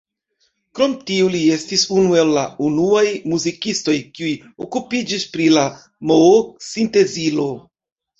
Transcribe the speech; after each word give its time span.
Krom 0.77 0.93
tio 1.09 1.25
li 1.33 1.41
estis 1.55 1.81
unu 1.97 2.15
el 2.21 2.31
la 2.37 2.45
unuaj 2.69 3.03
muzikistoj, 3.33 3.95
kiuj 4.15 4.31
okupiĝis 4.65 5.27
pri 5.35 5.47
la 5.57 5.67
Moog-sintezilo. 6.13 7.47